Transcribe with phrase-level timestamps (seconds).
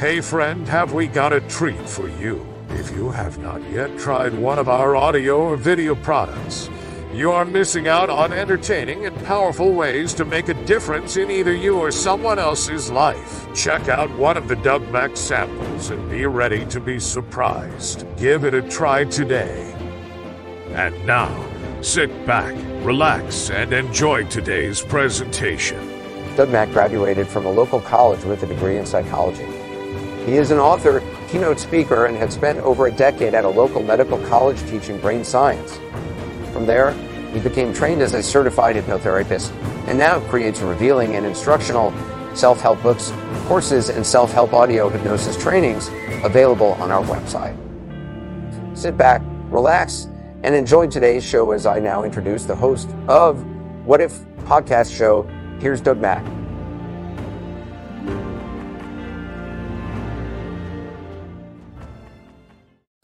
[0.00, 2.46] Hey friend, have we got a treat for you?
[2.70, 6.70] If you have not yet tried one of our audio or video products,
[7.12, 11.52] you are missing out on entertaining and powerful ways to make a difference in either
[11.54, 13.46] you or someone else's life.
[13.54, 18.06] Check out one of the Doug Mack samples and be ready to be surprised.
[18.16, 19.70] Give it a try today.
[20.68, 21.28] And now,
[21.82, 22.54] sit back,
[22.86, 25.86] relax, and enjoy today's presentation.
[26.36, 29.59] Doug Mack graduated from a local college with a degree in psychology.
[30.30, 33.82] He is an author, keynote speaker, and had spent over a decade at a local
[33.82, 35.80] medical college teaching brain science.
[36.52, 36.92] From there,
[37.32, 39.50] he became trained as a certified hypnotherapist
[39.88, 41.92] and now creates revealing and instructional
[42.36, 43.12] self help books,
[43.48, 45.88] courses, and self help audio hypnosis trainings
[46.22, 47.56] available on our website.
[48.78, 50.06] Sit back, relax,
[50.44, 53.44] and enjoy today's show as I now introduce the host of
[53.84, 55.24] What If podcast show.
[55.58, 56.24] Here's Doug Mack.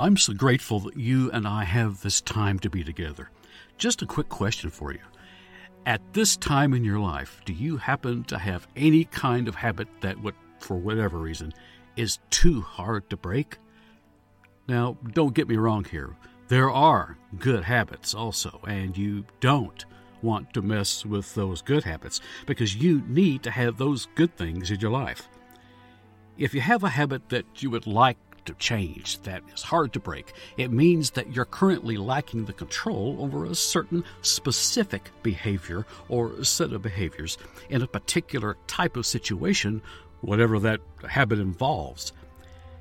[0.00, 3.28] I'm so grateful that you and I have this time to be together.
[3.76, 5.00] Just a quick question for you.
[5.84, 9.88] At this time in your life, do you happen to have any kind of habit
[10.00, 11.52] that, would, for whatever reason,
[11.96, 13.58] is too hard to break?
[14.66, 16.16] Now, don't get me wrong here.
[16.48, 19.84] There are good habits also, and you don't
[20.22, 24.70] want to mess with those good habits because you need to have those good things
[24.70, 25.28] in your life.
[26.38, 30.00] If you have a habit that you would like to change that is hard to
[30.00, 36.42] break, it means that you're currently lacking the control over a certain specific behavior or
[36.44, 39.82] set of behaviors in a particular type of situation,
[40.20, 42.12] whatever that habit involves.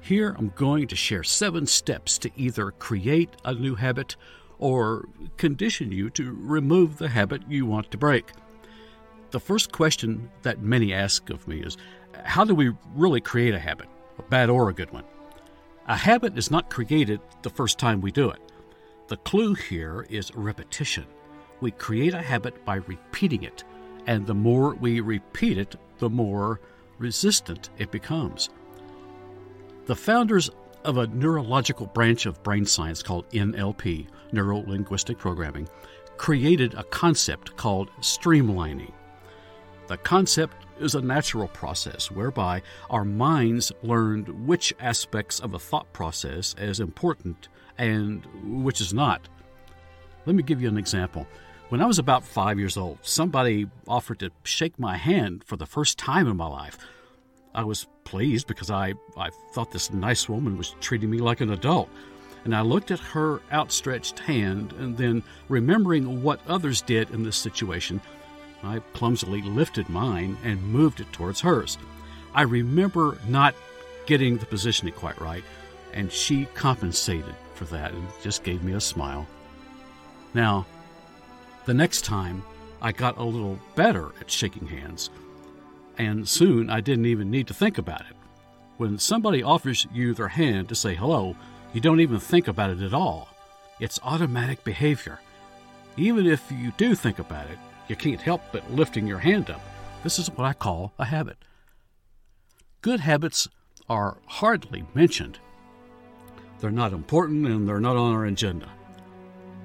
[0.00, 4.16] Here I'm going to share seven steps to either create a new habit
[4.58, 8.30] or condition you to remove the habit you want to break.
[9.30, 11.76] The first question that many ask of me is
[12.24, 15.04] how do we really create a habit, a bad or a good one?
[15.88, 18.40] A habit is not created the first time we do it.
[19.08, 21.06] The clue here is repetition.
[21.60, 23.64] We create a habit by repeating it,
[24.06, 26.60] and the more we repeat it, the more
[26.98, 28.48] resistant it becomes.
[29.86, 30.50] The founders
[30.84, 35.68] of a neurological branch of brain science called NLP, Neuro Linguistic Programming,
[36.16, 38.92] created a concept called streamlining.
[39.92, 45.92] The concept is a natural process whereby our minds learned which aspects of a thought
[45.92, 48.24] process is important and
[48.64, 49.28] which is not.
[50.24, 51.26] Let me give you an example.
[51.68, 55.66] When I was about five years old, somebody offered to shake my hand for the
[55.66, 56.78] first time in my life.
[57.54, 61.50] I was pleased because I, I thought this nice woman was treating me like an
[61.50, 61.90] adult.
[62.46, 67.36] And I looked at her outstretched hand, and then, remembering what others did in this
[67.36, 68.00] situation,
[68.62, 71.78] I clumsily lifted mine and moved it towards hers.
[72.34, 73.54] I remember not
[74.06, 75.44] getting the positioning quite right,
[75.92, 79.26] and she compensated for that and just gave me a smile.
[80.34, 80.66] Now,
[81.66, 82.42] the next time,
[82.80, 85.10] I got a little better at shaking hands,
[85.98, 88.16] and soon I didn't even need to think about it.
[88.78, 91.36] When somebody offers you their hand to say hello,
[91.72, 93.28] you don't even think about it at all.
[93.78, 95.20] It's automatic behavior.
[95.96, 97.58] Even if you do think about it,
[97.92, 99.60] you can't help but lifting your hand up.
[100.02, 101.36] This is what I call a habit.
[102.80, 103.50] Good habits
[103.86, 105.38] are hardly mentioned.
[106.58, 108.72] They're not important and they're not on our agenda.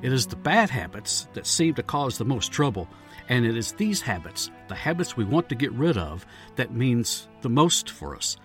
[0.00, 2.88] It is the bad habits that seem to cause the most trouble,
[3.28, 6.24] and it is these habits, the habits we want to get rid of,
[6.56, 8.38] that means the most for us.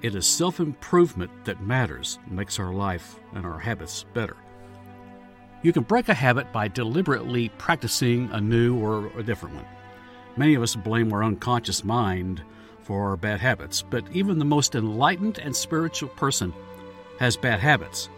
[0.00, 4.38] It is self improvement that matters, makes our life and our habits better.
[5.62, 9.66] You can break a habit by deliberately practicing a new or a different one.
[10.36, 12.42] Many of us blame our unconscious mind
[12.82, 16.54] for bad habits, but even the most enlightened and spiritual person
[17.18, 18.08] has bad habits.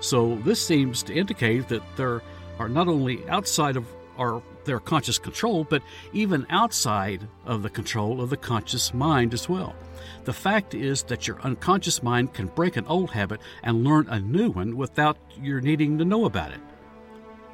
[0.00, 2.22] So this seems to indicate that there
[2.58, 3.86] are not only outside of
[4.18, 5.82] our their conscious control, but
[6.12, 9.76] even outside of the control of the conscious mind as well.
[10.24, 14.18] The fact is that your unconscious mind can break an old habit and learn a
[14.18, 16.60] new one without your needing to know about it.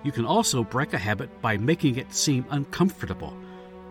[0.03, 3.37] You can also break a habit by making it seem uncomfortable,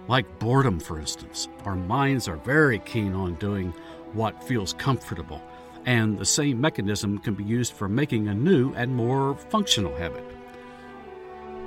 [0.08, 1.48] like boredom, for instance.
[1.66, 3.74] Our minds are very keen on doing
[4.14, 5.42] what feels comfortable,
[5.86, 10.24] and the same mechanism can be used for making a new and more functional habit.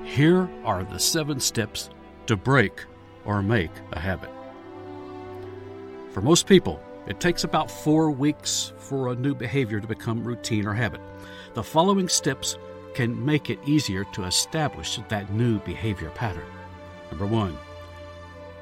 [0.05, 1.88] Here are the seven steps
[2.26, 2.85] to break
[3.25, 4.31] or make a habit.
[6.12, 10.67] For most people, it takes about four weeks for a new behavior to become routine
[10.67, 11.00] or habit.
[11.55, 12.56] The following steps
[12.94, 16.46] can make it easier to establish that new behavior pattern.
[17.11, 17.56] Number one,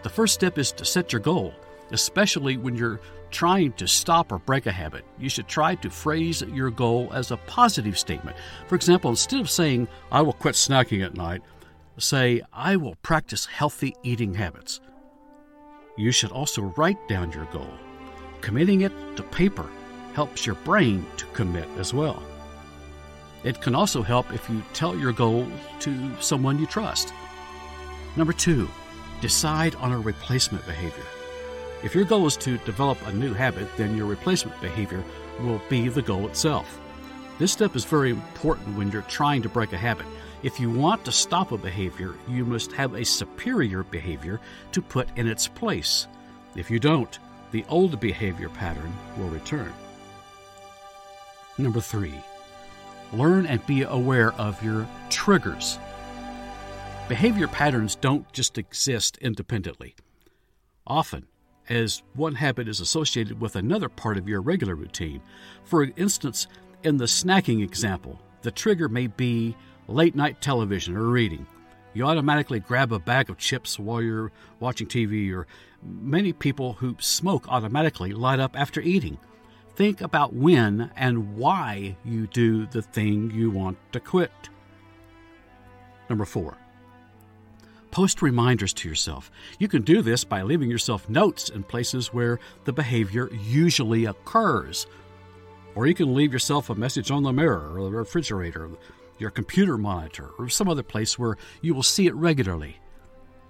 [0.03, 1.55] the first step is to set your goal,
[1.91, 3.01] especially when you're
[3.31, 7.31] trying to stop or break a habit, you should try to phrase your goal as
[7.31, 8.37] a positive statement.
[8.69, 11.43] For example, instead of saying, I will quit snacking at night,
[11.99, 14.81] say, I will practice healthy eating habits.
[15.97, 17.71] You should also write down your goal.
[18.41, 19.69] Committing it to paper
[20.15, 22.23] helps your brain to commit as well.
[23.45, 25.47] It can also help if you tell your goal
[25.81, 27.13] to someone you trust.
[28.17, 28.69] Number two,
[29.21, 31.05] decide on a replacement behavior.
[31.83, 35.03] If your goal is to develop a new habit, then your replacement behavior
[35.41, 36.79] will be the goal itself.
[37.39, 40.07] This step is very important when you're trying to break a habit.
[40.45, 44.41] If you want to stop a behavior, you must have a superior behavior
[44.73, 46.07] to put in its place.
[46.55, 47.19] If you don't,
[47.51, 49.73] the old behavior pattern will return.
[51.59, 52.15] Number three,
[53.13, 55.79] learn and be aware of your triggers.
[57.09, 59.95] Behavior patterns don't just exist independently.
[60.87, 61.27] Often,
[61.69, 65.21] as one habit is associated with another part of your regular routine.
[65.65, 66.47] For instance,
[66.83, 69.57] in the snacking example, the trigger may be
[69.89, 71.47] late night television or reading.
[71.95, 75.47] You automatically grab a bag of chips while you're watching TV, or
[75.83, 79.19] many people who smoke automatically light up after eating.
[79.75, 84.31] Think about when and why you do the thing you want to quit.
[86.11, 86.59] Number four,
[87.91, 89.31] post reminders to yourself.
[89.59, 94.87] You can do this by leaving yourself notes in places where the behavior usually occurs.
[95.75, 98.69] Or you can leave yourself a message on the mirror or the refrigerator,
[99.19, 102.77] your computer monitor, or some other place where you will see it regularly.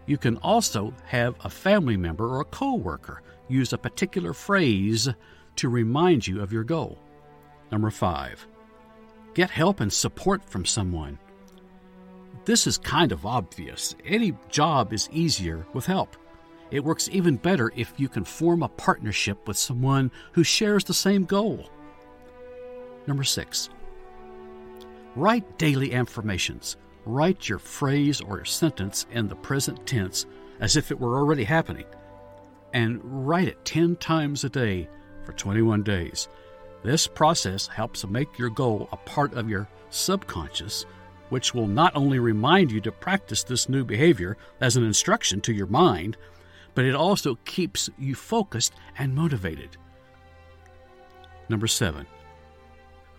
[0.06, 5.08] You can also have a family member or a coworker use a particular phrase
[5.56, 6.98] to remind you of your goal.
[7.70, 8.46] Number five,
[9.34, 11.18] get help and support from someone.
[12.44, 13.94] This is kind of obvious.
[14.04, 16.16] Any job is easier with help.
[16.70, 20.94] It works even better if you can form a partnership with someone who shares the
[20.94, 21.68] same goal.
[23.06, 23.68] Number six,
[25.14, 26.76] write daily affirmations.
[27.04, 30.26] Write your phrase or sentence in the present tense
[30.60, 31.84] as if it were already happening.
[32.72, 34.88] And write it 10 times a day
[35.24, 36.28] for 21 days.
[36.82, 40.84] This process helps make your goal a part of your subconscious,
[41.28, 45.52] which will not only remind you to practice this new behavior as an instruction to
[45.52, 46.16] your mind,
[46.74, 49.76] but it also keeps you focused and motivated.
[51.48, 52.06] Number seven,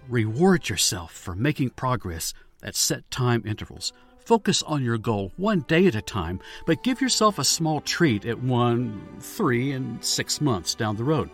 [0.09, 3.93] reward yourself for making progress at set time intervals.
[4.25, 8.25] Focus on your goal one day at a time, but give yourself a small treat
[8.25, 11.29] at one, three, and six months down the road.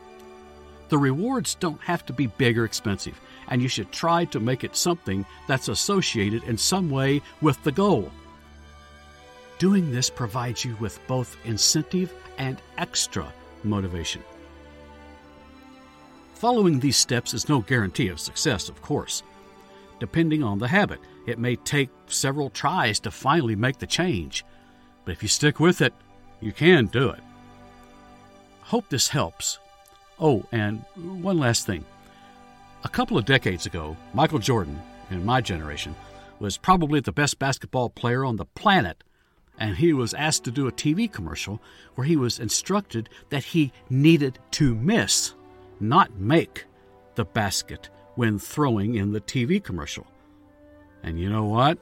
[0.89, 4.63] The rewards don't have to be big or expensive, and you should try to make
[4.63, 8.11] it something that's associated in some way with the goal.
[9.59, 13.31] Doing this provides you with both incentive and extra
[13.63, 14.23] motivation.
[16.35, 19.23] Following these steps is no guarantee of success, of course.
[19.99, 24.45] Depending on the habit, it may take several tries to finally make the change.
[25.03, 25.93] But if you stick with it,
[26.39, 27.19] you can do it.
[28.61, 29.59] Hope this helps.
[30.19, 31.85] Oh, and one last thing.
[32.83, 34.81] A couple of decades ago, Michael Jordan,
[35.11, 35.95] in my generation,
[36.39, 39.03] was probably the best basketball player on the planet,
[39.57, 41.61] and he was asked to do a TV commercial
[41.95, 45.33] where he was instructed that he needed to miss,
[45.79, 46.65] not make,
[47.15, 50.07] the basket when throwing in the TV commercial.
[51.03, 51.77] And you know what?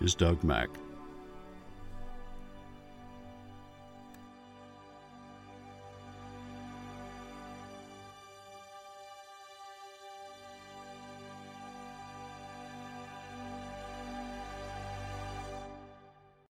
[0.00, 0.70] is Doug Mack.